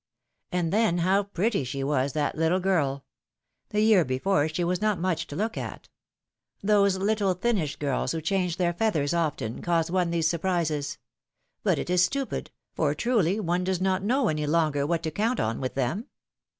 [0.51, 3.05] And then how pretty she was, that little girl!
[3.69, 5.89] The year before she was not much to look at.
[6.63, 10.97] Those little thinnish girls who change their feathers often cause one these surprises;
[11.61, 15.39] but it is stupid, for truly one does not know any longer what to count
[15.39, 16.07] on with them